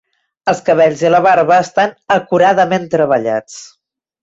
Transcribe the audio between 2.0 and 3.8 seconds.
acuradament treballats.